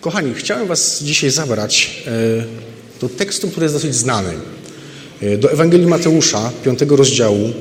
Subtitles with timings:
[0.00, 2.10] Kochani, chciałem Was dzisiaj zabrać e,
[3.00, 4.32] do tekstu, który jest dosyć znany.
[5.22, 7.52] E, do Ewangelii Mateusza, 5 rozdziału,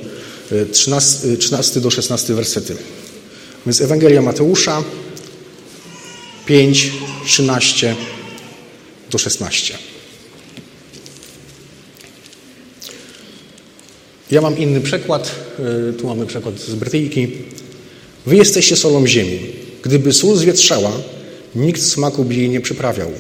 [0.72, 2.76] 13, 13 do 16 wersety.
[3.66, 4.84] Więc Ewangelia Mateusza
[6.46, 6.92] 5,
[7.26, 7.96] 13
[9.12, 9.78] do 16.
[14.32, 15.36] Ja mam inny przekład,
[16.00, 17.28] tu mamy przekład z Brytyjki.
[18.26, 19.40] Wy jesteście solą ziemi.
[19.84, 20.92] Gdyby sól zwietrzała,
[21.56, 23.12] nikt smaku by jej nie przyprawiał.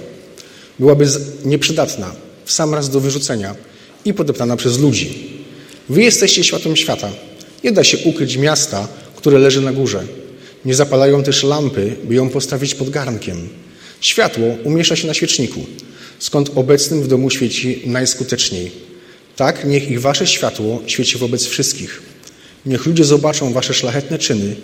[0.79, 1.05] Byłaby
[1.45, 3.55] nieprzydatna, w sam raz do wyrzucenia
[4.05, 5.29] i podeptana przez ludzi.
[5.89, 7.11] Wy jesteście światłem świata.
[7.63, 10.03] Nie da się ukryć miasta, które leży na górze.
[10.65, 13.49] Nie zapalają też lampy, by ją postawić pod garnkiem.
[14.01, 15.65] Światło umieszcza się na świeczniku,
[16.19, 18.71] skąd obecnym w domu świeci najskuteczniej.
[19.35, 22.01] Tak niech ich wasze światło świeci wobec wszystkich.
[22.65, 24.55] Niech ludzie zobaczą wasze szlachetne czyny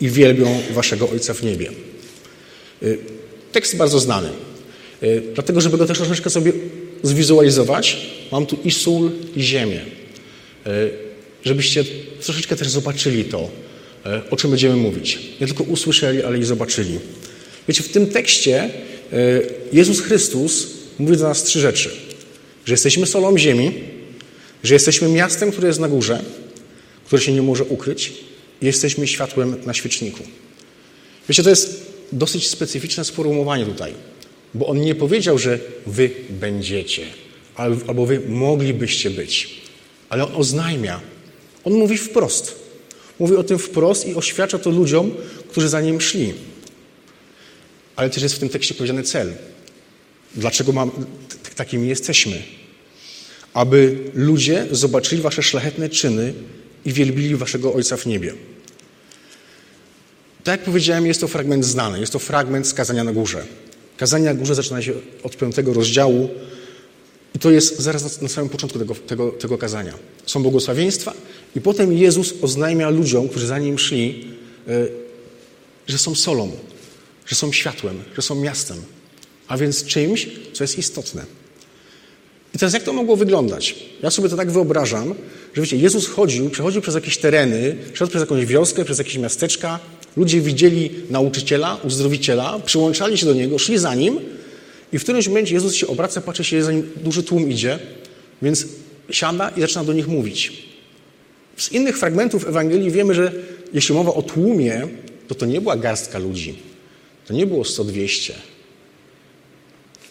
[0.00, 1.70] i wielbią waszego Ojca w niebie.
[2.82, 2.98] Y,
[3.52, 4.28] tekst bardzo znany.
[5.02, 6.52] Y, dlatego, żeby go też troszeczkę sobie
[7.02, 7.96] zwizualizować,
[8.32, 9.80] mam tu i sól, i ziemię.
[10.66, 10.90] Y,
[11.44, 11.84] żebyście
[12.20, 13.50] troszeczkę też zobaczyli to,
[14.30, 15.18] o czym będziemy mówić.
[15.40, 16.98] Nie tylko usłyszeli, ale i zobaczyli.
[17.68, 18.70] Wiecie, w tym tekście
[19.72, 20.66] Jezus Chrystus
[20.98, 21.90] mówi do nas trzy rzeczy.
[22.64, 23.72] Że jesteśmy solą ziemi,
[24.62, 26.22] że jesteśmy miastem, które jest na górze,
[27.06, 28.12] które się nie może ukryć
[28.62, 30.24] i jesteśmy światłem na świeczniku.
[31.28, 33.94] Wiecie, to jest dosyć specyficzne sformułowanie tutaj,
[34.54, 37.06] bo on nie powiedział, że wy będziecie,
[37.86, 39.60] albo wy moglibyście być,
[40.08, 41.00] ale on oznajmia.
[41.64, 42.60] On mówi wprost.
[43.18, 45.14] Mówi o tym wprost i oświadcza to ludziom,
[45.48, 46.34] którzy za nim szli.
[47.96, 49.32] Ale też jest w tym tekście powiedziany cel.
[50.34, 50.90] Dlaczego mam,
[51.56, 52.42] takimi jesteśmy?
[53.54, 56.34] Aby ludzie zobaczyli wasze szlachetne czyny
[56.84, 58.34] i wielbili waszego Ojca w niebie.
[60.44, 62.00] Tak jak powiedziałem, jest to fragment znany.
[62.00, 63.44] Jest to fragment z Kazania na Górze.
[63.96, 66.28] Kazanie na Górze zaczyna się od piątego rozdziału
[67.34, 69.94] i to jest zaraz na, samym początku tego, tego, tego kazania.
[70.26, 71.12] Są błogosławieństwa
[71.56, 74.24] i potem Jezus oznajmia ludziom, którzy za Nim szli,
[74.68, 74.86] e,
[75.86, 76.50] że są solą,
[77.26, 78.76] że są światłem, że są miastem,
[79.48, 81.24] a więc czymś, co jest istotne.
[82.54, 83.74] I teraz jak to mogło wyglądać?
[84.02, 85.14] Ja sobie to tak wyobrażam,
[85.54, 89.80] że wiecie, Jezus chodził, przechodził przez jakieś tereny, przez jakąś wioskę, przez jakieś miasteczka,
[90.16, 94.20] ludzie widzieli nauczyciela, uzdrowiciela, przyłączali się do Niego, szli za Nim
[94.92, 97.78] i w którymś momencie Jezus się obraca, patrzy się, za Nim duży tłum idzie,
[98.42, 98.66] więc
[99.10, 100.52] siada i zaczyna do nich mówić.
[101.56, 103.32] Z innych fragmentów Ewangelii wiemy, że
[103.72, 104.88] jeśli mowa o tłumie,
[105.28, 106.54] to to nie była garstka ludzi.
[107.26, 108.32] To nie było 100-200.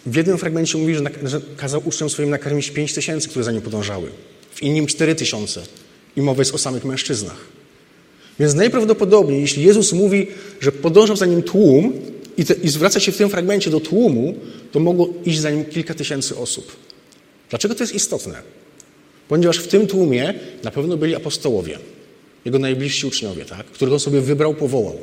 [0.05, 3.61] W jednym fragmencie mówi, że, że kazał uczniom swoim nakarmić 5 tysięcy, które za nim
[3.61, 4.09] podążały.
[4.51, 5.61] W innym 4 tysiące.
[6.16, 7.59] I mowa jest o samych mężczyznach.
[8.39, 10.27] Więc najprawdopodobniej, jeśli Jezus mówi,
[10.59, 11.94] że podążał za nim tłum
[12.38, 14.35] i, te, i zwraca się w tym fragmencie do tłumu,
[14.72, 16.75] to mogło iść za nim kilka tysięcy osób.
[17.49, 18.41] Dlaczego to jest istotne?
[19.28, 20.33] Ponieważ w tym tłumie
[20.63, 21.79] na pewno byli apostołowie,
[22.45, 23.66] jego najbliżsi uczniowie, tak?
[23.66, 24.97] których on sobie wybrał, powołał.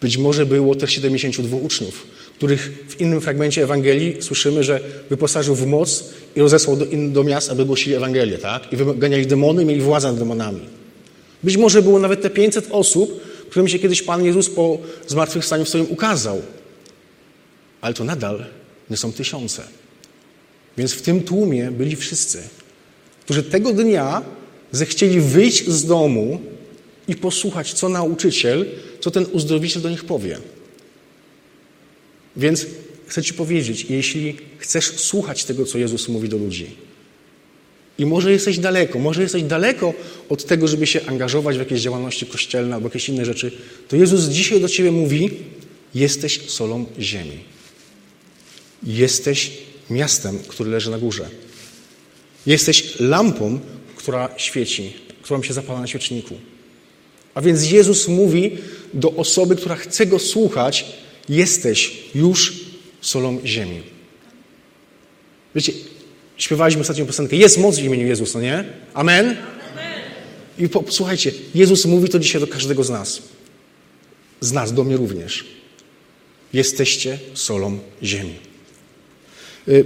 [0.00, 2.06] Być może było też 72 uczniów,
[2.36, 6.04] których w innym fragmencie Ewangelii słyszymy, że wyposażył w moc
[6.36, 8.72] i rozesłał do, do miast, aby głosili Ewangelię, tak?
[8.72, 10.60] I wyganiali demony, mieli władzę nad demonami.
[11.44, 15.68] Być może było nawet te 500 osób, którym się kiedyś Pan Jezus po zmartwychwstaniu w
[15.68, 16.42] swoim ukazał.
[17.80, 18.46] Ale to nadal
[18.90, 19.62] nie są tysiące.
[20.78, 22.42] Więc w tym tłumie byli wszyscy,
[23.24, 24.22] którzy tego dnia
[24.72, 26.40] zechcieli wyjść z domu
[27.08, 28.66] i posłuchać, co nauczyciel,
[29.00, 30.38] co ten uzdrowiciel do nich powie.
[32.36, 32.66] Więc
[33.06, 36.76] chcę Ci powiedzieć, jeśli chcesz słuchać tego, co Jezus mówi do ludzi,
[37.98, 39.94] i może jesteś daleko, może jesteś daleko
[40.28, 43.52] od tego, żeby się angażować w jakieś działalności kościelne albo jakieś inne rzeczy,
[43.88, 45.30] to Jezus dzisiaj do Ciebie mówi:
[45.94, 47.38] Jesteś solą ziemi.
[48.82, 49.50] Jesteś
[49.90, 51.28] miastem, które leży na górze.
[52.46, 53.60] Jesteś lampą,
[53.96, 56.34] która świeci, którą się zapala na świeczniku.
[57.34, 58.58] A więc Jezus mówi
[58.94, 60.84] do osoby, która chce Go słuchać,
[61.28, 62.52] jesteś już
[63.00, 63.82] solą ziemi.
[65.54, 65.72] Wiecie,
[66.36, 68.64] śpiewaliśmy ostatnią piosenkę, jest moc w imieniu Jezusa, nie?
[68.94, 69.36] Amen?
[70.58, 73.22] I po, słuchajcie, Jezus mówi to dzisiaj do każdego z nas.
[74.40, 75.44] Z nas, do mnie również.
[76.52, 78.34] Jesteście solą ziemi.
[79.68, 79.84] Y,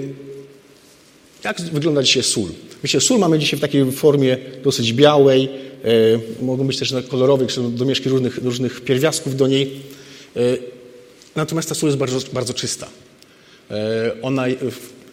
[1.45, 2.49] jak wygląda dzisiaj sól?
[2.83, 5.49] Wiecie, sól mamy dzisiaj w takiej formie dosyć białej,
[5.85, 9.81] y, mogą być też kolorowych, czy domieszki różnych, różnych pierwiastków do niej.
[10.37, 10.59] Y,
[11.37, 12.89] natomiast ta sól jest bardzo, bardzo czysta.
[14.23, 14.45] Ona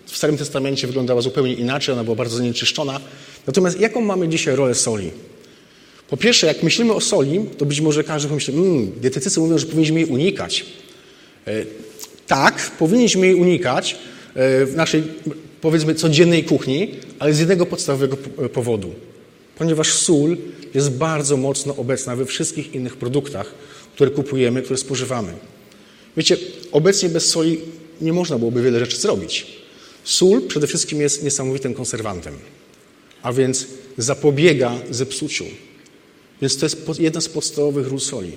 [0.05, 2.99] w Starym Testamencie wyglądała zupełnie inaczej, ona była bardzo zanieczyszczona.
[3.47, 5.11] Natomiast jaką mamy dzisiaj rolę soli?
[6.09, 9.65] Po pierwsze, jak myślimy o soli, to być może każdy pomyśli, mmm, dietetycy mówią, że
[9.65, 10.65] powinniśmy jej unikać.
[12.27, 15.03] Tak, powinniśmy jej unikać e, w naszej,
[15.61, 18.17] powiedzmy, codziennej kuchni, ale z jednego podstawowego
[18.53, 18.93] powodu.
[19.57, 20.37] Ponieważ sól
[20.73, 23.53] jest bardzo mocno obecna we wszystkich innych produktach,
[23.95, 25.33] które kupujemy, które spożywamy.
[26.17, 26.37] Wiecie,
[26.71, 27.59] obecnie bez soli
[28.01, 29.47] nie można byłoby wiele rzeczy zrobić.
[30.05, 32.33] Sól przede wszystkim jest niesamowitym konserwantem,
[33.21, 33.67] a więc
[33.97, 35.45] zapobiega zepsuciu.
[36.41, 38.31] Więc to jest jedna z podstawowych ról soli.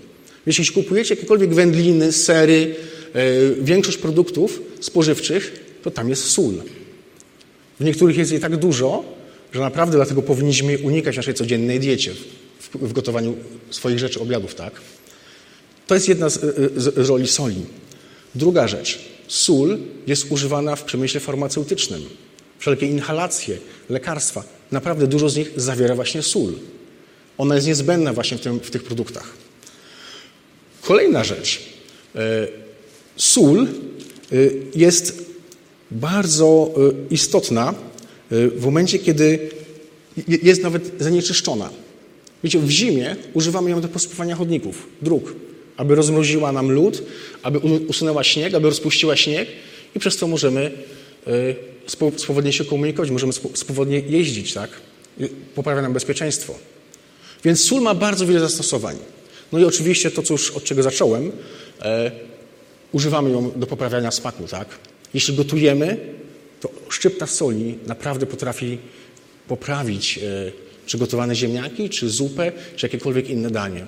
[0.47, 2.77] Jeśli kupujecie jakiekolwiek wędliny, sery,
[3.13, 3.25] e,
[3.61, 6.55] większość produktów spożywczych, to tam jest sól.
[7.81, 9.05] W niektórych jest jej tak dużo,
[9.53, 12.15] że naprawdę dlatego powinniśmy unikać naszej codziennej diecie,
[12.75, 13.37] w, gotowaniu
[13.71, 14.73] swoich rzeczy, obiadów, tak?
[15.87, 16.41] To jest jedna z, e,
[16.77, 17.67] z, z roli soli.
[18.35, 19.18] Druga rzecz.
[19.29, 22.03] Sól jest używana w przemyśle farmaceutycznym.
[22.59, 23.59] Wszelkie inhalacje,
[23.91, 24.45] lekarstwa.
[24.73, 26.53] Naprawdę dużo z nich zawiera właśnie sól.
[27.39, 29.33] Ona jest niezbędna właśnie w, tym, w tych produktach.
[30.83, 31.61] Kolejna rzecz.
[32.15, 32.49] E,
[33.17, 33.67] sól e,
[34.75, 35.25] jest
[35.91, 37.75] bardzo e, istotna
[38.31, 39.51] w momencie, kiedy
[40.43, 41.71] jest nawet zanieczyszczona.
[42.45, 45.35] Wiecie, w zimie używamy ją do posypywania chodników, dróg,
[45.79, 47.03] aby rozmroziła nam lód,
[47.43, 49.49] aby usunęła śnieg, aby rozpuściła śnieg
[49.95, 50.71] i przez to możemy
[52.17, 54.71] swobodnie się komunikować, możemy swobodnie jeździć, tak?
[55.55, 56.55] Poprawia nam bezpieczeństwo.
[57.45, 58.97] Więc sól ma bardzo wiele zastosowań.
[59.53, 61.33] No i oczywiście to, co już od czego zacząłem,
[61.83, 62.11] e,
[62.93, 64.69] używamy ją do poprawiania smaku, tak?
[65.15, 65.97] Jeśli gotujemy,
[66.61, 68.79] to szczypta soli naprawdę potrafi
[69.49, 70.53] poprawić e,
[70.87, 73.87] przygotowane ziemniaki, czy zupę, czy jakiekolwiek inne danie.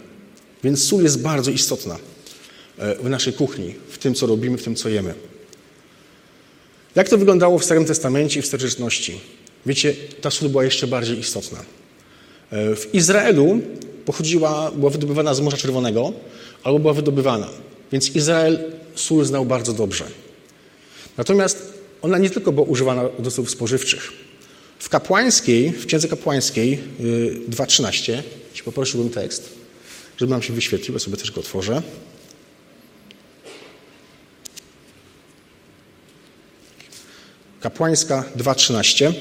[0.64, 1.98] Więc sól jest bardzo istotna
[2.78, 5.14] e, w naszej kuchni, w tym, co robimy, w tym, co jemy.
[6.94, 9.20] Jak to wyglądało w Starym Testamencie i w starożytności?
[9.66, 11.58] Wiecie, ta sól była jeszcze bardziej istotna.
[12.50, 13.60] E, w Izraelu
[14.04, 16.12] pochodziła, była wydobywana z Morza Czerwonego
[16.62, 17.48] albo była wydobywana.
[17.92, 18.58] Więc Izrael
[18.94, 20.04] sól znał bardzo dobrze.
[21.16, 21.72] Natomiast
[22.02, 24.12] ona nie tylko była używana do celów spożywczych.
[24.78, 26.78] W kapłańskiej, w księdze kapłańskiej
[27.48, 29.59] 2.13, y, jeśli poprosiłbym tekst,
[30.20, 31.82] żeby nam się wyświetlił, ja sobie też go otworzę.
[37.60, 39.12] Kapłańska 2.13.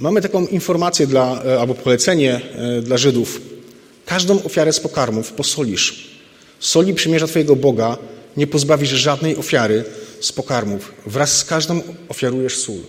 [0.00, 3.40] Mamy taką informację dla, e, albo polecenie e, dla Żydów.
[4.06, 6.10] Każdą ofiarę z pokarmów posolisz.
[6.58, 7.98] Soli przymierza Twojego Boga
[8.36, 9.84] nie pozbawisz żadnej ofiary
[10.20, 10.92] z pokarmów.
[11.06, 12.80] Wraz z każdą ofiarujesz sól.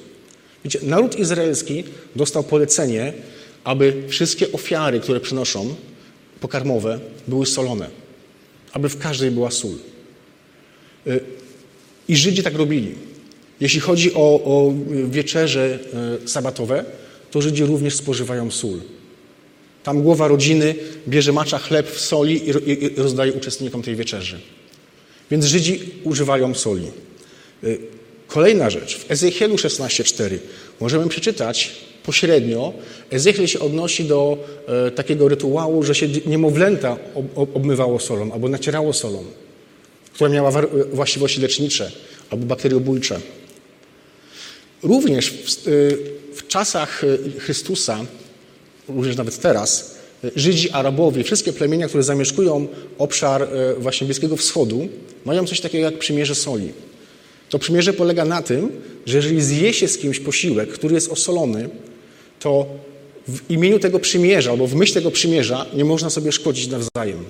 [0.63, 1.83] Wiecie, naród izraelski
[2.15, 3.13] dostał polecenie,
[3.63, 5.75] aby wszystkie ofiary, które przynoszą,
[6.41, 7.89] pokarmowe, były solone.
[8.73, 9.75] Aby w każdej była sól.
[11.07, 11.19] E,
[12.07, 12.95] I Żydzi tak robili.
[13.59, 14.73] Jeśli chodzi o, o
[15.09, 15.79] wieczerze
[16.25, 16.85] sabatowe,
[17.31, 18.79] to Żydzi również spożywają sól.
[19.83, 20.75] Tam głowa rodziny
[21.07, 22.51] bierze macza chleb w soli i
[22.95, 24.39] rozdaje uczestnikom tej wieczerzy.
[25.31, 26.87] Więc Żydzi używają soli.
[27.63, 27.79] Y,
[28.27, 28.97] kolejna rzecz.
[28.97, 30.37] W Ezechielu 16:4
[30.79, 31.71] możemy przeczytać
[32.03, 32.73] pośrednio.
[33.11, 34.37] Ezechiel się odnosi do
[34.67, 36.97] e, takiego rytuału, że się niemowlęta
[37.35, 39.23] obmywało solą albo nacierało solą,
[40.13, 40.51] która miała
[40.93, 41.91] właściwości lecznicze
[42.29, 43.19] albo bakteriobójcze.
[44.83, 45.97] Również w, y,
[46.35, 48.05] w czasach y, Chrystusa,
[48.89, 49.95] również nawet teraz,
[50.35, 52.67] Żydzi, Arabowie, wszystkie plemienia, które zamieszkują
[52.97, 54.87] obszar właśnie Bliskiego Wschodu,
[55.25, 56.71] mają coś takiego jak przymierze soli.
[57.49, 58.71] To przymierze polega na tym,
[59.05, 61.69] że jeżeli zje się z kimś posiłek, który jest osolony,
[62.41, 62.65] to
[63.27, 67.25] w imieniu tego przymierza albo w myśl tego przymierza nie można sobie szkodzić nawzajem.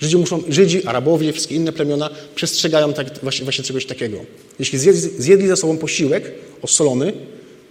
[0.00, 4.18] Żydzi, muszą, Żydzi, Arabowie, wszystkie inne plemiona przestrzegają tak, właśnie, właśnie, czegoś takiego.
[4.58, 7.12] Jeśli zjedli, zjedli ze sobą posiłek osolony,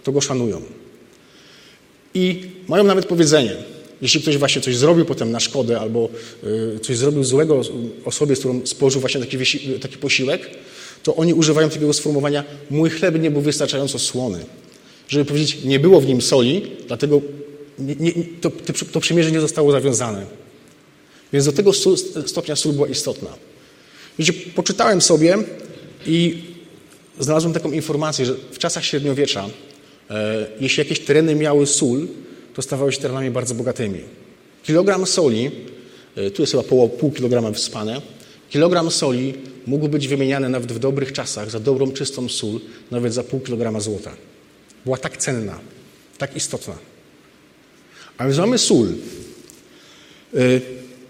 [0.04, 0.62] to go szanują.
[2.14, 3.56] I mają nawet powiedzenie,
[4.02, 6.08] jeśli ktoś właśnie coś zrobił potem na szkodę albo
[6.76, 7.62] y, coś zrobił złego
[8.04, 9.38] osobie, z którą spożył właśnie taki,
[9.80, 10.50] taki posiłek,
[11.02, 14.44] to oni używają takiego sformułowania mój chleb nie był wystarczająco słony.
[15.10, 17.20] Żeby powiedzieć, nie było w nim soli, dlatego
[17.78, 18.50] nie, nie, to,
[18.92, 20.26] to przymierze nie zostało zawiązane.
[21.32, 21.72] Więc do tego
[22.26, 23.28] stopnia sól była istotna.
[24.18, 25.38] Wiecie, poczytałem sobie
[26.06, 26.42] i
[27.18, 29.48] znalazłem taką informację, że w czasach średniowiecza,
[30.10, 32.08] e, jeśli jakieś tereny miały sól,
[32.54, 34.00] to stawały się terenami bardzo bogatymi.
[34.62, 35.50] Kilogram soli,
[36.16, 38.00] e, tu jest chyba pół, pół kilograma wyspane,
[38.50, 39.34] kilogram soli
[39.66, 43.80] mógł być wymieniany nawet w dobrych czasach za dobrą, czystą sól, nawet za pół kilograma
[43.80, 44.29] złota.
[44.84, 45.58] Była tak cenna,
[46.18, 46.74] tak istotna.
[48.18, 48.88] A więc mamy sól.
[50.34, 50.60] E,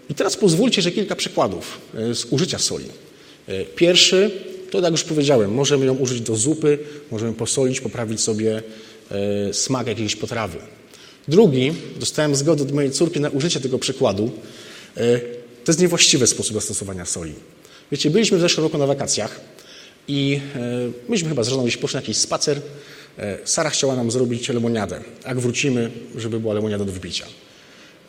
[0.09, 2.85] i teraz pozwólcie, że kilka przykładów e, z użycia soli.
[3.47, 4.31] E, pierwszy,
[4.69, 6.79] to jak już powiedziałem, możemy ją użyć do zupy,
[7.11, 8.63] możemy posolić, poprawić sobie
[9.51, 10.57] smak jakiejś potrawy.
[11.27, 14.31] Drugi, dostałem zgodę od mojej córki na użycie tego przykładu,
[15.63, 17.33] to jest niewłaściwy sposób zastosowania soli.
[17.91, 19.41] Wiecie, byliśmy w zeszłym roku na wakacjach
[20.07, 20.39] i
[21.09, 22.61] myśmy chyba z żoną gdzieś poszli na jakiś spacer.
[23.19, 24.99] E, Sara chciała nam zrobić lemoniadę.
[25.27, 27.25] Jak wrócimy, żeby była lemoniada do wypicia.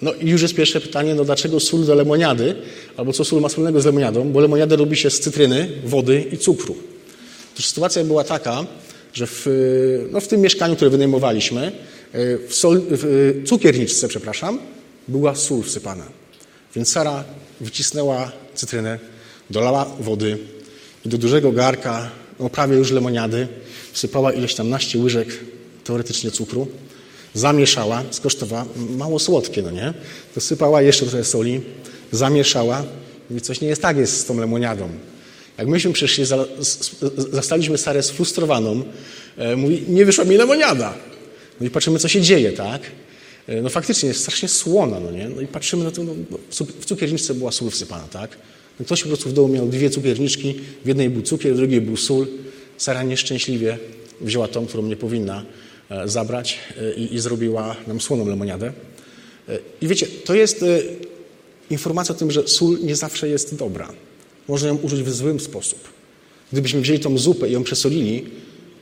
[0.03, 2.55] No i już jest pierwsze pytanie, no dlaczego sól do lemoniady?
[2.97, 4.33] Albo co sól ma wspólnego z lemoniadą?
[4.33, 6.77] Bo lemoniadę robi się z cytryny, wody i cukru.
[7.57, 8.67] To sytuacja była taka,
[9.13, 9.47] że w,
[10.13, 11.73] no w tym mieszkaniu, które wynajmowaliśmy,
[12.13, 14.59] e, w, sol, w cukierniczce, przepraszam,
[15.09, 16.05] była sól wsypana.
[16.75, 17.25] Więc Sara
[17.61, 18.99] wycisnęła cytrynę,
[19.51, 20.39] dolała wody
[21.07, 23.49] i do dużego garka, no prawie już lemoniady,
[23.93, 25.29] wsypała ileś tam naście łyżek
[25.85, 26.69] teoretycznie cukru,
[27.35, 29.95] zamieszała, skosztowała, mało słodkie, no nie?
[30.35, 31.61] Dosypała jeszcze trochę soli,
[32.13, 32.85] zamieszała
[33.37, 34.89] i coś nie jest tak jest z tą lemoniadą.
[35.59, 36.25] Jak myśmy przyszli,
[37.33, 38.83] zastaliśmy Sarę sfrustrowaną,
[39.37, 40.95] e, mówi, nie wyszła mi lemoniada.
[41.61, 42.83] No i patrzymy, co się dzieje, tak?
[43.47, 45.29] E, no faktycznie jest strasznie słona, no nie?
[45.29, 46.39] No i patrzymy na to, no, no
[46.81, 48.39] w cukierniczce była sól wsypana, tak?
[48.81, 51.81] No ktoś po prostu w domu miał dwie cukierniczki, w jednej był cukier, w drugiej
[51.81, 52.27] był sól.
[52.83, 53.79] Sara nieszczęśliwie
[54.21, 55.45] wzięła tą, którą nie powinna
[55.91, 56.59] e, zabrać
[56.97, 58.73] i, i zrobiła nam słoną lemoniadę.
[59.81, 60.65] I wiecie, to jest
[61.71, 63.93] informacja o tym, że sól nie zawsze jest dobra.
[64.49, 65.79] Można ją użyć w złym sposób.
[66.53, 68.25] Gdybyśmy wzięli tą zupę i ją przesolili,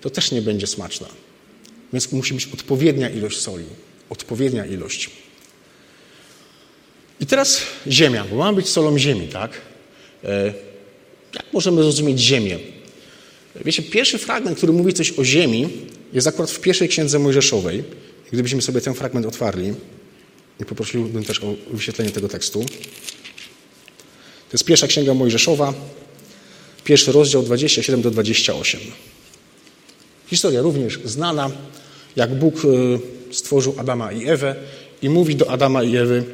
[0.00, 1.09] to też nie będzie smaczna.
[1.92, 3.64] Więc musi być odpowiednia ilość soli.
[4.11, 5.11] Odpowiednia ilość.
[7.21, 9.50] I teraz ziemia, bo mamy być solą ziemi, tak?
[10.25, 10.54] E,
[11.35, 12.59] jak możemy zrozumieć ziemię?
[13.64, 15.69] Wiecie, pierwszy fragment, który mówi coś o ziemi,
[16.12, 17.85] jest akurat w pierwszej księdze Mojżeszowej.
[18.33, 19.75] Gdybyśmy sobie ten fragment otwarli,
[20.61, 22.64] i poprosiłbym też o wyświetlenie tego tekstu.
[24.49, 25.75] To jest pierwsza księga Mojżeszowa,
[26.85, 28.80] pierwszy rozdział 27 do 28.
[30.26, 31.50] Historia również znana,
[32.16, 32.69] jak Bóg e,
[33.35, 34.57] stworzył Adama i Ewę
[35.02, 36.25] i mówi do Adama i Ewy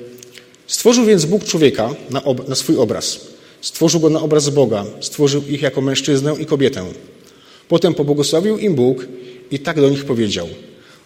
[0.67, 3.21] Stworzył więc Bóg człowieka na, na swój obraz.
[3.67, 4.85] Stworzył go na obraz Boga.
[5.01, 6.85] Stworzył ich jako mężczyznę i kobietę.
[7.69, 9.07] Potem pobłogosławił im Bóg
[9.51, 10.49] i tak do nich powiedział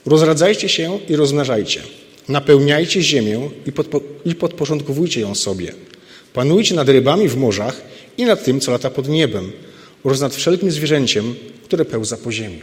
[0.06, 1.82] Rozradzajcie się i rozmnażajcie.
[2.28, 5.72] Napełniajcie ziemię i, podpo i podporządkowujcie ją sobie.
[6.32, 7.82] Panujcie nad rybami w morzach
[8.18, 9.52] i nad tym, co lata pod niebem,
[10.04, 12.60] oraz nad wszelkim zwierzęciem, które pełza po ziemi.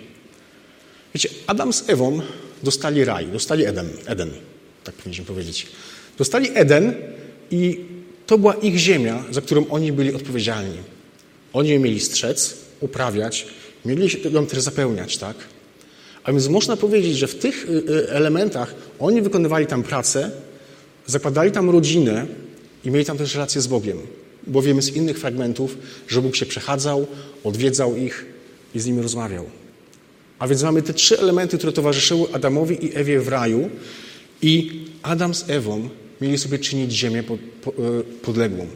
[1.13, 2.21] Wiecie, Adam z Ewą
[2.63, 4.31] dostali raj, dostali Eden, Eden,
[4.83, 5.67] tak powinniśmy powiedzieć.
[6.17, 6.95] Dostali Eden
[7.51, 7.96] i
[8.27, 10.77] to była ich ziemia, za którą oni byli odpowiedzialni.
[11.53, 13.47] Oni ją mieli strzec, uprawiać,
[13.85, 15.35] mieli ją też zapełniać, tak?
[16.23, 20.31] A więc można powiedzieć, że w tych y, y, elementach oni wykonywali tam pracę,
[21.05, 22.27] zakładali tam rodzinę,
[22.85, 23.97] i mieli tam też relację z Bogiem,
[24.47, 27.07] bo wiemy z innych fragmentów, że Bóg się przechadzał,
[27.43, 28.25] odwiedzał ich
[28.75, 29.45] i z nimi rozmawiał.
[30.39, 33.69] A więc mamy te trzy elementy, które towarzyszyły Adamowi i Ewie w raju
[34.41, 35.89] i Adam z Ewą
[36.21, 37.73] mieli sobie czynić ziemię e,
[38.21, 38.67] podległą.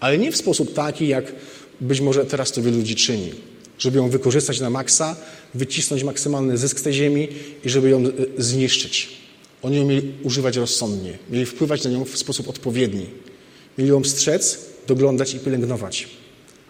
[0.00, 1.32] Ale nie w sposób taki, jak
[1.80, 3.30] być może teraz to wielu ludzi czyni.
[3.78, 5.16] Żeby ją wykorzystać na maksa,
[5.54, 7.28] wycisnąć maksymalny zysk z tej ziemi
[7.64, 9.08] i żeby ją e, zniszczyć.
[9.62, 13.06] Oni ją mieli używać rozsądnie, mieli wpływać na nią w sposób odpowiedni.
[13.78, 16.08] Mieli ją strzec, doglądać i pielęgnować.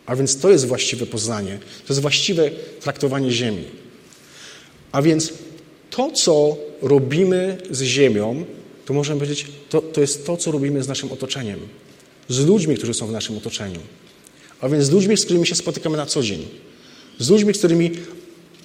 [0.07, 1.59] A więc to jest właściwe poznanie.
[1.59, 3.65] To jest właściwe traktowanie ziemi.
[4.93, 5.33] A więc
[5.91, 8.45] to, co robimy z ziemią,
[8.87, 11.61] to możemy powiedzieć, to, to jest to, co robimy z naszym otoczeniem.
[12.29, 13.81] Z ludźmi, którzy są w naszym otoczeniu.
[14.61, 16.47] A więc z ludźmi, z którymi się spotykamy na co dzień.
[17.19, 17.91] Z ludźmi, z którymi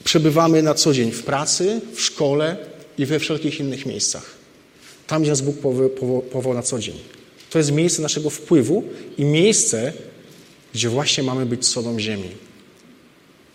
[0.03, 2.57] przebywamy na co dzień w pracy, w szkole
[2.97, 4.35] i we wszelkich innych miejscach.
[5.07, 5.55] Tam, gdzie nas Bóg
[6.31, 6.95] powoła na co dzień.
[7.49, 8.83] To jest miejsce naszego wpływu
[9.17, 9.93] i miejsce,
[10.73, 12.29] gdzie właśnie mamy być solą ziemi.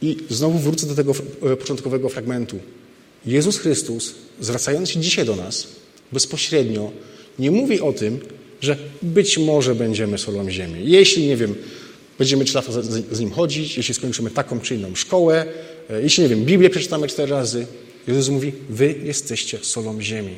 [0.02, 2.58] I znowu wrócę do tego e, początkowego fragmentu.
[3.26, 5.66] Jezus Chrystus, zwracając się dzisiaj do nas,
[6.12, 6.92] bezpośrednio
[7.38, 8.20] nie mówi o tym,
[8.60, 10.80] że być może będziemy solą ziemi.
[10.84, 11.54] Jeśli, nie wiem,
[12.18, 12.72] będziemy trzy lata
[13.12, 15.46] z nim chodzić, jeśli skończymy taką czy inną szkołę,
[15.90, 17.66] e, jeśli, nie wiem, Biblię przeczytamy cztery razy,
[18.08, 20.34] Jezus mówi, wy jesteście solą ziemi.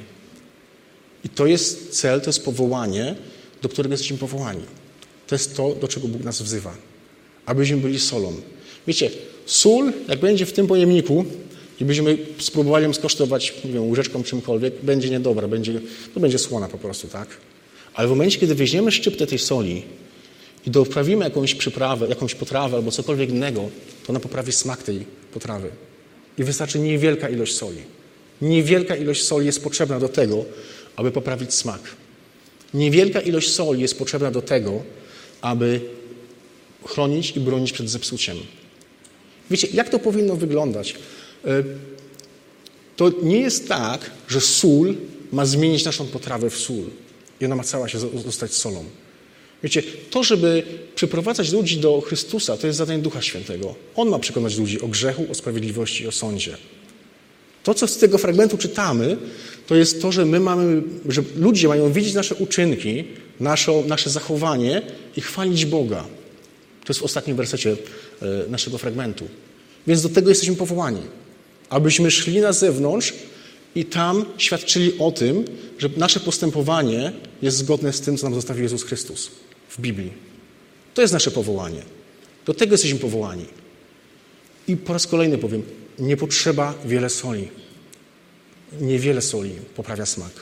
[1.24, 3.14] I to jest cel, to jest powołanie,
[3.62, 4.62] do którego jesteśmy powołani.
[5.26, 6.76] To jest to, do czego Bóg nas wzywa.
[7.46, 8.32] Abyśmy byli solą.
[8.86, 9.10] Wiecie,
[9.46, 11.24] sól, jak będzie w tym pojemniku
[11.80, 15.80] i byśmy spróbowali ją skosztować, nie wiem, łyżeczką czymkolwiek, będzie niedobra, będzie,
[16.14, 17.28] to będzie słona po prostu, tak?
[17.94, 19.82] Ale w momencie, kiedy weźmiemy szczyptę tej soli
[20.66, 23.68] i doprawimy jakąś przyprawę, jakąś potrawę albo cokolwiek innego,
[24.06, 25.70] to ona poprawi smak tej potrawy.
[26.38, 27.78] I wystarczy niewielka ilość soli.
[28.42, 30.44] Niewielka ilość soli jest potrzebna do tego,
[30.96, 31.80] aby poprawić smak.
[32.74, 34.82] Niewielka ilość soli jest potrzebna do tego,
[35.40, 35.80] aby
[36.84, 38.36] chronić i bronić przed zepsuciem.
[39.50, 40.94] Wiecie, jak to powinno wyglądać?
[41.44, 41.62] E,
[42.96, 44.94] to nie jest tak, że sól
[45.32, 46.84] ma zmienić naszą potrawę w sól
[47.40, 48.84] i ona ma cała się zostać solą.
[49.62, 50.62] Wiecie, to, żeby
[50.94, 53.74] przyprowadzać ludzi do Chrystusa, to jest zadanie Ducha Świętego.
[53.96, 56.56] On ma przekonać ludzi o grzechu, o sprawiedliwości i o sądzie.
[57.62, 59.16] To, co z tego fragmentu czytamy,
[59.66, 63.04] to jest to, że my mamy, że ludzie mają widzieć nasze uczynki,
[63.40, 64.82] nasze, zachowanie
[65.16, 66.02] i chwalić Boga.
[66.84, 67.76] To jest w ostatnim wersecie
[68.22, 69.28] e, naszego fragmentu.
[69.86, 71.00] Więc do tego jesteśmy powołani.
[71.70, 73.14] Abyśmy szli na zewnątrz
[73.74, 75.44] i tam świadczyli o tym,
[75.78, 79.30] że nasze postępowanie jest zgodne z tym, co nam zostawił Jezus Chrystus
[79.68, 80.12] w Biblii.
[80.94, 81.82] To jest nasze powołanie.
[82.46, 83.44] Do tego jesteśmy powołani.
[84.68, 85.62] I po raz kolejny powiem,
[85.98, 87.48] nie potrzeba wiele soli.
[88.80, 90.32] Niewiele soli poprawia smak.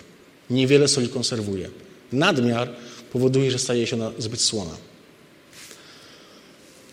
[0.51, 1.71] Niewiele soli konserwuje.
[2.13, 2.69] Nadmiar
[3.13, 4.77] powoduje, że staje się ona zbyt słona.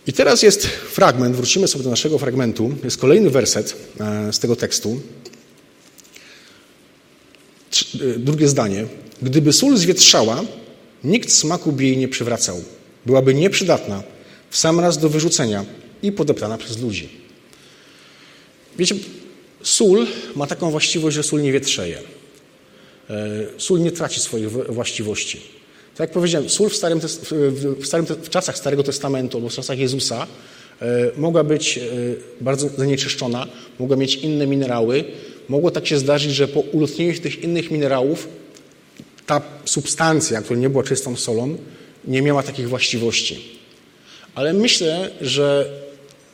[0.08, 2.76] I teraz jest fragment, wrócimy sobie do naszego fragmentu.
[2.84, 5.02] Jest kolejny werset e, z tego tekstu.
[7.96, 8.86] E, drugie zdanie.
[9.22, 10.44] Gdyby sól zwietrzała,
[11.04, 12.64] nikt smaku by jej nie przywracał.
[13.06, 14.04] Byłaby nieprzydatna,
[14.50, 15.66] w sam raz do wyrzucenia
[16.04, 17.10] i podeptana przez ludzi.
[18.78, 18.96] Wiecie,
[19.64, 22.00] sól ma taką właściwość, że sól nie wietrzeje.
[23.10, 23.14] E,
[23.58, 25.42] sól nie traci swoich właściwości.
[25.94, 29.80] Tak jak powiedziałem, sól w, starym, w, starym, w czasach Starego Testamentu albo w czasach
[29.80, 30.28] Jezusa
[30.82, 31.82] e, mogła być e,
[32.42, 33.48] bardzo zanieczyszczona,
[33.80, 35.04] mogła mieć inne minerały.
[35.50, 38.28] Mogło tak się zdarzyć, że po ulotnieniu tych innych minerałów
[39.26, 41.58] ta substancja, która nie była czystą solą,
[42.06, 43.42] nie miała takich właściwości.
[44.36, 45.70] Ale myślę, że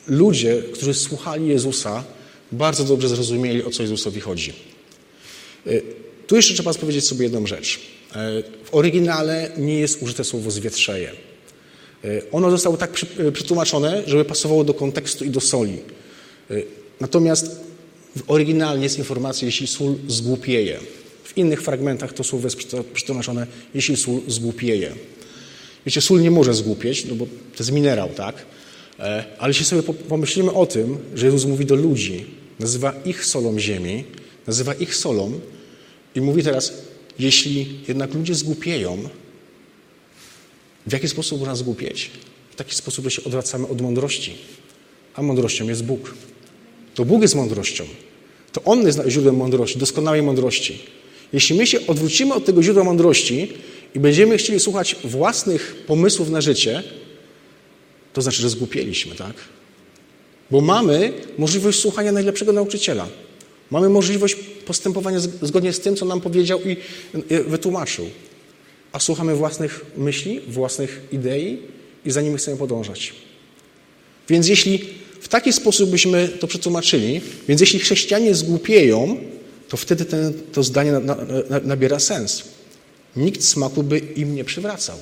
[0.06, 2.04] ludzie, którzy słuchali Jezusa,
[2.52, 4.52] bardzo dobrze zrozumieli, o co Jezusowi chodzi.
[5.66, 5.70] E,
[6.26, 7.80] tu jeszcze trzeba powiedzieć sobie jedną rzecz.
[8.16, 11.10] E, w oryginale nie jest użyte słowo zwietrzeje.
[12.04, 12.92] E, ono zostało tak
[13.32, 15.78] przetłumaczone, żeby pasowało do kontekstu i do soli.
[17.00, 17.60] Natomiast
[18.16, 20.78] w oryginalnie jest informacja, jeśli sól zgłupieje.
[21.24, 22.56] W innych fragmentach to słowo jest
[22.94, 24.92] przetłumaczone, jeśli sól zgłupieje.
[25.86, 28.34] Wiecie, sól nie może zgłupieć, no bo to jest minerał, tak?
[29.38, 32.26] Ale jeśli sobie pomyślimy o tym, że Jezus mówi do ludzi,
[32.58, 34.04] nazywa ich solą ziemi,
[34.46, 35.40] nazywa ich solą
[36.14, 36.72] i mówi teraz,
[37.20, 39.08] jeśli jednak ludzie zgłupieją,
[40.86, 42.10] w jaki sposób można zgłupieć?
[42.50, 44.34] W taki sposób, że się odwracamy od mądrości.
[45.14, 46.14] A mądrością jest Bóg.
[46.94, 47.84] To Bóg jest mądrością.
[48.52, 50.78] To On jest źródłem mądrości, doskonałej mądrości.
[51.32, 53.52] Jeśli my się odwrócimy od tego źródła mądrości
[53.94, 56.82] i będziemy chcieli słuchać własnych pomysłów na życie,
[58.12, 59.34] to znaczy, że zgłupieliśmy, tak?
[60.50, 63.08] Bo mamy możliwość słuchania najlepszego nauczyciela.
[63.70, 66.76] Mamy możliwość postępowania zgodnie z tym, co nam powiedział i
[67.46, 68.10] wytłumaczył.
[68.92, 71.58] A słuchamy własnych myśli, własnych idei
[72.04, 73.12] i za nimi chcemy podążać.
[74.28, 74.84] Więc jeśli
[75.20, 79.16] w taki sposób byśmy to przetłumaczyli, więc jeśli chrześcijanie zgłupieją,
[79.68, 81.16] to wtedy ten, to zdanie na, na,
[81.64, 82.42] nabiera sens.
[83.16, 84.98] Nikt smaku by im nie przywracał.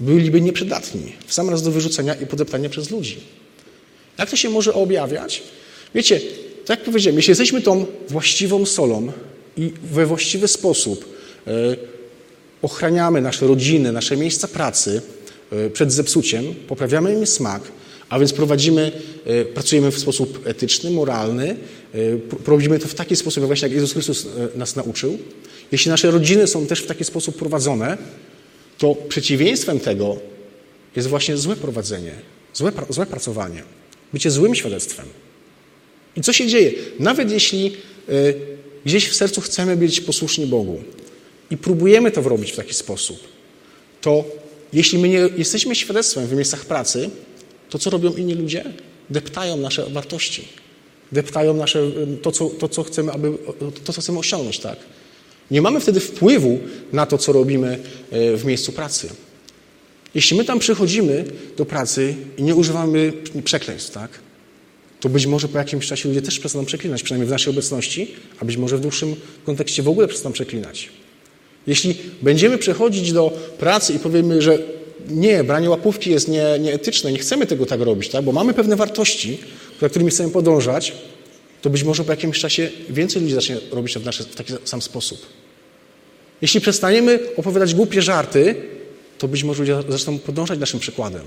[0.00, 3.20] Byliby nieprzydatni, w sam raz do wyrzucenia i podeptania przez ludzi.
[4.18, 5.42] Jak to się może objawiać?
[5.94, 6.20] Wiecie,
[6.66, 9.12] tak jak powiedziałem, jeśli jesteśmy tą właściwą solą
[9.56, 11.14] i we właściwy sposób
[11.46, 11.50] e,
[12.62, 15.02] ochraniamy nasze rodziny, nasze miejsca pracy
[15.52, 17.62] e, przed zepsuciem, poprawiamy im smak,
[18.08, 18.92] a więc prowadzimy,
[19.24, 21.56] e, pracujemy w sposób etyczny, moralny,
[22.44, 25.18] prowadzimy to w taki sposób, właśnie jak Jezus Chrystus nas nauczył.
[25.72, 27.98] Jeśli nasze rodziny są też w taki sposób prowadzone,
[28.78, 30.16] to przeciwieństwem tego
[30.96, 32.12] jest właśnie złe prowadzenie,
[32.54, 33.62] złe, złe pracowanie
[34.14, 35.06] bycie złym świadectwem.
[36.16, 36.72] I co się dzieje?
[36.98, 37.76] Nawet jeśli
[38.08, 38.34] y,
[38.84, 40.82] gdzieś w sercu chcemy być posłuszni Bogu
[41.50, 43.18] i próbujemy to robić w taki sposób,
[44.00, 44.24] to
[44.72, 47.10] jeśli my nie jesteśmy świadectwem w miejscach pracy,
[47.70, 48.64] to co robią inni ludzie?
[49.10, 50.48] Deptają nasze wartości.
[51.12, 51.90] Deptają nasze,
[52.22, 53.32] to, co, to, co chcemy, aby,
[53.84, 54.78] to, co chcemy osiągnąć, tak?
[55.50, 56.58] Nie mamy wtedy wpływu
[56.92, 57.78] na to, co robimy
[58.12, 59.08] y, w miejscu pracy.
[60.14, 61.24] Jeśli my tam przychodzimy
[61.56, 63.12] do pracy i nie używamy
[63.44, 64.10] przekleństw, tak?
[65.04, 68.44] To być może po jakimś czasie ludzie też przestaną przeklinać, przynajmniej w naszej obecności, a
[68.44, 70.88] być może w dłuższym kontekście w ogóle przestaną przeklinać.
[71.66, 74.58] Jeśli będziemy przechodzić do pracy i powiemy, że
[75.08, 78.24] nie, branie łapówki jest nie, nieetyczne, nie chcemy tego tak robić, tak?
[78.24, 79.38] bo mamy pewne wartości,
[79.80, 80.92] za którymi chcemy podążać,
[81.62, 84.52] to być może po jakimś czasie więcej ludzi zacznie robić to w, naszy, w taki
[84.64, 85.26] sam sposób.
[86.42, 88.54] Jeśli przestaniemy opowiadać głupie żarty,
[89.18, 91.22] to być może ludzie zaczną podążać naszym przykładem.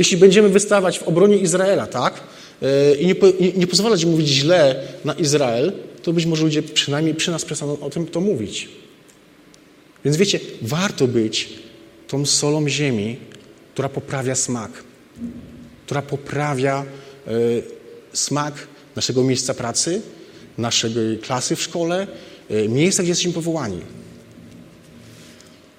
[0.00, 2.20] Jeśli będziemy wystawać w obronie Izraela, tak?
[2.62, 7.14] E, I nie, nie, nie pozwalać mówić źle na Izrael, to być może ludzie przynajmniej
[7.14, 8.68] przy nas przestaną o tym to mówić.
[10.04, 11.48] Więc wiecie, warto być
[12.08, 13.16] tą solą ziemi,
[13.72, 14.72] która poprawia smak,
[15.86, 16.84] która poprawia
[17.28, 17.62] y,
[18.12, 18.54] smak
[18.96, 20.02] naszego miejsca pracy,
[20.58, 22.06] naszej klasy w szkole,
[22.50, 23.80] y, miejsca, gdzie jesteśmy powołani.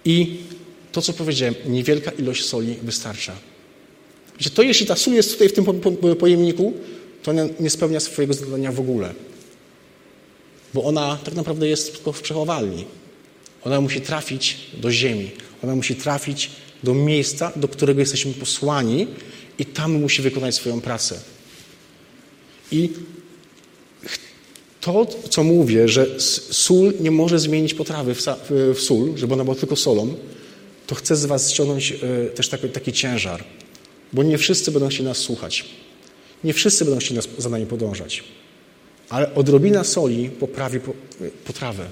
[0.05, 0.37] I
[0.91, 3.50] to, co powiedziałem, niewielka ilość soli wystarcza.
[4.41, 5.65] Wiecie, to jeśli ta sól jest tutaj w tym
[6.19, 6.73] pojemniku,
[7.23, 9.13] to ona nie spełnia swojego zadania w ogóle.
[10.73, 12.85] Bo ona tak naprawdę jest tylko w przechowalni.
[13.63, 15.31] Ona musi trafić do ziemi.
[15.63, 16.49] Ona musi trafić
[16.83, 19.07] do miejsca, do którego jesteśmy posłani
[19.59, 21.19] i tam musi wykonać swoją pracę.
[22.71, 22.89] I
[24.81, 29.75] to, co mówię, że sól nie może zmienić potrawy w, sól, żeby ona była tylko
[29.75, 30.15] solą,
[30.87, 33.43] to chcę z was ściągnąć e, też taki, taki ciężar.
[34.13, 35.65] Bo nie wszyscy będą chcieli nas słuchać.
[36.43, 38.23] Nie wszyscy będą chcieli nas za nami podążać.
[39.09, 40.79] Ale odrobina soli poprawi
[41.45, 41.85] potrawę.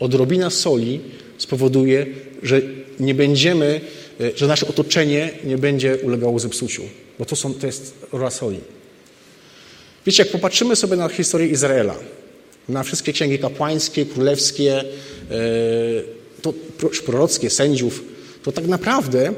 [0.00, 1.00] Odrobina soli
[1.38, 2.06] spowoduje,
[2.42, 2.62] że
[3.00, 3.80] nie będziemy,
[4.20, 6.82] e, że nasze otoczenie nie będzie ulegało zepsuciu.
[7.18, 8.60] Bo to, są, to jest rola soli.
[10.06, 11.94] Wiecie, jak popatrzymy sobie na historię Izraela,
[12.68, 14.84] na wszystkie księgi kapłańskie, królewskie, e,
[16.42, 16.54] to
[17.06, 18.04] prorockie, sędziów,
[18.42, 19.32] to tak naprawdę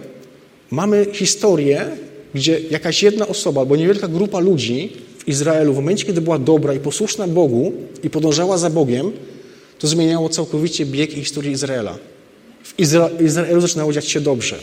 [0.71, 1.87] mamy historię,
[2.35, 6.75] gdzie jakaś jedna osoba albo niewielka grupa ludzi w Izraelu, w momencie, kiedy była dobra
[6.75, 9.13] i posłuszna Bogu i podążała za Bogiem,
[9.79, 11.99] to zmieniało całkowicie bieg i historię Izraela.
[12.63, 14.59] W Izra Izraelu zaczynało dziać się dobrze.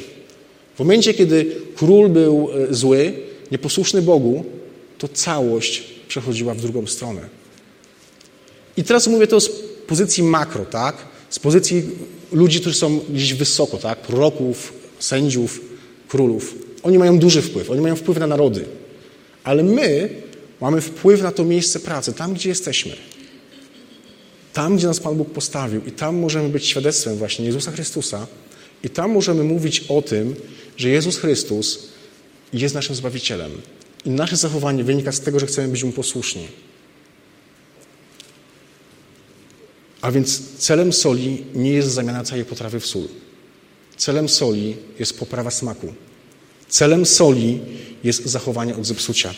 [0.76, 3.14] W momencie, kiedy król był e, zły,
[3.52, 4.46] nieposłuszny Bogu,
[4.98, 7.22] to całość przechodziła w drugą stronę.
[8.78, 9.50] I teraz mówię to z
[9.88, 10.96] pozycji makro, tak?
[11.30, 11.84] Z pozycji
[12.32, 14.00] ludzi, którzy są gdzieś wysoko, tak?
[14.00, 15.62] Proroków, sędziów,
[16.08, 16.65] królów.
[16.86, 18.66] Oni mają duży wpływ, oni mają wpływ na narody.
[19.44, 20.10] Ale my
[20.62, 22.96] mamy wpływ na to miejsce pracy, tam gdzie jesteśmy.
[24.54, 28.28] Tam, gdzie nas Pan Bóg postawił i tam możemy być świadectwem właśnie Jezusa Chrystusa
[28.84, 30.36] i tam możemy mówić o tym,
[30.78, 31.90] że Jezus Chrystus
[32.54, 33.52] jest naszym Zbawicielem.
[34.06, 36.48] I nasze zachowanie wynika z tego, że chcemy być Mu posłuszni.
[40.02, 43.08] A więc celem soli nie jest zamiana całej potrawy w sól.
[43.98, 45.94] Celem soli jest poprawa smaku.
[46.70, 47.60] Celem soli
[48.04, 49.34] jest zachowanie od zepsucia.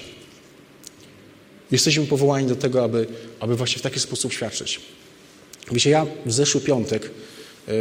[1.72, 3.08] Jesteśmy powołani do tego, aby,
[3.40, 4.80] aby właśnie w taki sposób świadczyć.
[5.72, 7.12] Wiecie, ja w zeszły piątek
[7.68, 7.74] yy,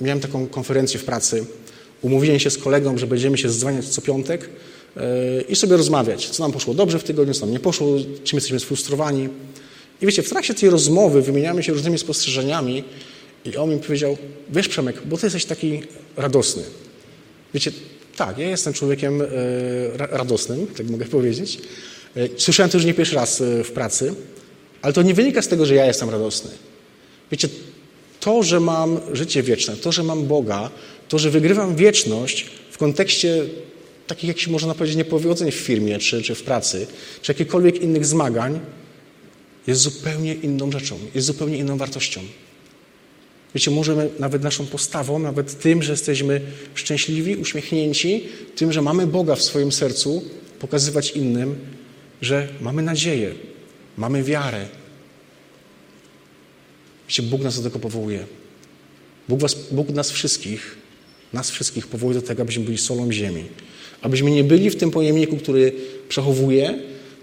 [0.00, 1.46] miałem taką konferencję w pracy.
[2.02, 4.50] Umówiłem się z kolegą, że będziemy się zdzwaniać co piątek
[4.96, 5.02] yy,
[5.48, 8.60] i sobie rozmawiać, co nam poszło dobrze w tygodniu, co nam nie poszło, czym jesteśmy
[8.60, 9.28] sfrustrowani.
[10.02, 12.84] I wiecie, w trakcie tej rozmowy wymieniamy się różnymi spostrzeżeniami
[13.44, 14.16] i on mi powiedział,
[14.50, 15.82] wiesz Przemek, bo ty jesteś taki
[16.16, 16.62] radosny.
[17.54, 17.72] Wiecie,
[18.18, 19.26] tak, ja jestem człowiekiem e,
[19.96, 21.58] radosnym, tak mogę powiedzieć.
[22.16, 24.14] E, słyszałem to już nie pierwszy raz e, w pracy,
[24.82, 26.50] ale to nie wynika z tego, że ja jestem radosny.
[27.30, 27.48] Wiecie,
[28.20, 30.70] to, że mam życie wieczne, to, że mam Boga,
[31.08, 33.44] to, że wygrywam wieczność w kontekście
[34.06, 36.86] takich, jak się można powiedzieć, niepowodzeń w firmie, czy, czy w pracy,
[37.22, 38.60] czy jakichkolwiek innych zmagań,
[39.66, 42.20] jest zupełnie inną rzeczą, jest zupełnie inną wartością.
[43.54, 46.40] Wiecie, możemy nawet naszą postawą, nawet tym, że jesteśmy
[46.74, 48.24] szczęśliwi, uśmiechnięci,
[48.56, 50.24] tym, że mamy Boga w swoim sercu,
[50.58, 51.58] pokazywać innym,
[52.22, 53.34] że mamy nadzieję,
[53.96, 54.66] mamy wiarę.
[57.08, 58.26] Wiecie, Bóg nas do tego powołuje.
[59.28, 60.76] Bóg, was, Bóg nas wszystkich,
[61.32, 63.44] nas wszystkich powołuje do tego, abyśmy byli solą ziemi.
[64.02, 65.72] Abyśmy nie byli w tym pojemniku, który
[66.08, 66.78] przechowuje,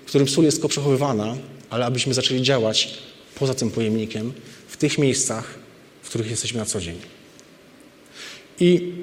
[0.06, 1.38] w którym sól jest tylko przechowywana,
[1.70, 2.98] ale abyśmy zaczęli działać
[3.36, 4.34] poza tym pojemnikiem,
[4.68, 5.65] w tych miejscach,
[6.16, 6.96] których jesteśmy na co dzień.
[8.60, 8.94] I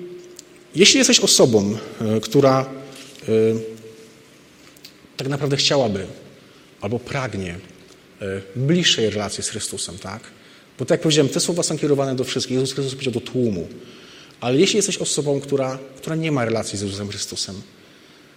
[0.74, 3.26] jeśli jesteś osobą, e, która e,
[5.16, 6.06] tak naprawdę chciałaby
[6.80, 7.58] albo pragnie
[8.20, 10.22] e, bliższej relacji z Chrystusem, tak?
[10.78, 12.54] Bo tak jak powiedziałem, te słowa są kierowane do wszystkich.
[12.54, 13.68] Jezus Chrystus powiedział do tłumu.
[14.40, 17.62] Ale jeśli jesteś osobą, która, która nie ma relacji z Jezusem Chrystusem,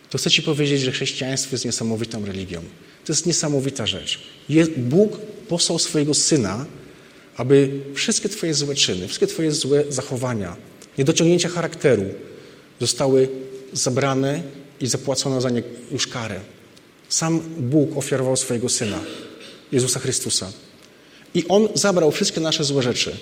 [0.10, 2.62] to chcę Ci powiedzieć, że chrześcijaństwo jest niesamowitą religią.
[3.06, 4.20] To jest niesamowita rzecz.
[4.78, 6.66] Bóg posłał swojego Syna,
[7.38, 10.56] aby wszystkie Twoje złe czyny, wszystkie Twoje złe zachowania,
[10.98, 12.06] niedociągnięcia charakteru
[12.80, 13.28] zostały
[13.74, 14.42] zabrane
[14.82, 16.40] i zapłacono za nie już karę.
[17.10, 19.00] Sam Bóg ofiarował swojego Syna,
[19.72, 20.52] Jezusa Chrystusa.
[21.34, 23.16] I On zabrał wszystkie nasze złe rzeczy.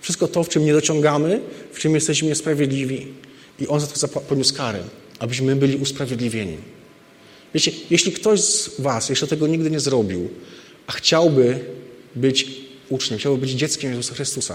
[0.00, 1.40] Wszystko to, w czym nie dociągamy,
[1.72, 3.06] w czym jesteśmy niesprawiedliwi.
[3.60, 4.82] I On za to poniósł karę,
[5.18, 6.56] abyśmy byli usprawiedliwieni.
[7.54, 10.28] Wiecie, jeśli ktoś z Was jeszcze tego nigdy nie zrobił,
[10.86, 11.58] a chciałby
[12.14, 14.54] być uczniem, chciałby być dzieckiem Jezusa Chrystusa,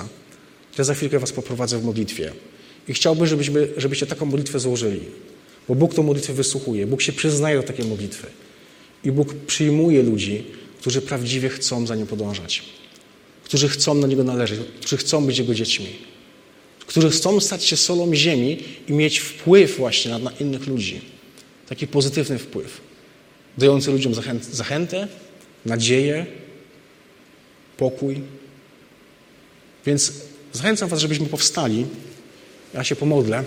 [0.71, 2.31] to ja za chwilkę Was poprowadzę w modlitwie.
[2.87, 4.99] I chciałbym, żebyśmy, żebyście taką modlitwę złożyli.
[5.67, 6.87] Bo Bóg tą modlitwę wysłuchuje.
[6.87, 8.27] Bóg się przyznaje do takiej modlitwy.
[9.03, 10.43] I Bóg przyjmuje ludzi,
[10.79, 12.63] którzy prawdziwie chcą za Nim podążać.
[13.43, 14.59] Którzy chcą na Niego należeć.
[14.79, 15.87] Którzy chcą być Jego dziećmi.
[16.87, 21.01] Którzy chcą stać się solą ziemi i mieć wpływ właśnie na, na innych ludzi.
[21.67, 22.81] Taki pozytywny wpływ
[23.57, 24.13] dający ludziom
[24.51, 25.07] zachętę,
[25.65, 26.25] nadzieję,
[27.81, 28.21] pokój.
[29.85, 30.13] Więc
[30.53, 31.85] zachęcam Was, żebyśmy powstali.
[32.73, 33.43] Ja się pomodlę.